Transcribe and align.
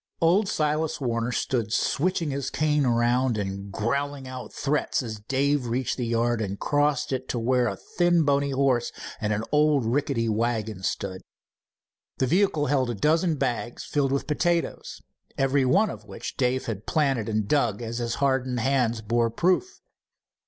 Old 0.19 0.49
Silas 0.49 0.99
Warner 0.99 1.31
stood 1.31 1.71
switching 1.71 2.31
his 2.31 2.49
cane 2.49 2.87
around 2.87 3.37
and 3.37 3.71
growling 3.71 4.27
out 4.27 4.51
threats, 4.51 5.03
as 5.03 5.19
Dave 5.19 5.67
reached 5.67 5.95
the 5.95 6.07
yard 6.07 6.41
and 6.41 6.59
crossed 6.59 7.11
it 7.11 7.29
to 7.29 7.37
where 7.37 7.67
a 7.67 7.75
thin 7.77 8.23
bony 8.25 8.49
horse 8.49 8.91
and 9.21 9.31
an 9.31 9.43
old 9.51 9.85
rickety 9.85 10.27
wagon 10.27 10.81
stood. 10.81 11.21
The 12.17 12.25
vehicle 12.25 12.65
held 12.65 12.89
a 12.89 12.95
dozen 12.95 13.35
bags 13.35 13.83
filled 13.83 14.11
with 14.11 14.25
potatoes, 14.25 15.03
every 15.37 15.65
one 15.65 15.91
of 15.91 16.05
which 16.05 16.35
Dave 16.35 16.65
had 16.65 16.87
planted 16.87 17.29
and 17.29 17.47
dug 17.47 17.83
as 17.83 17.99
his 17.99 18.15
hardened 18.15 18.59
hands 18.61 19.03
bore 19.03 19.29
proof. 19.29 19.81